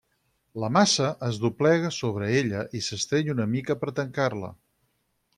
[0.61, 4.51] La massa es doblega sobre ella i s'estreny una mica per tancar-la.